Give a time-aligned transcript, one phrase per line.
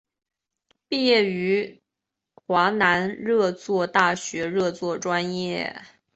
[0.87, 1.79] 毕业于
[2.33, 5.79] 华南热作大学热作专业。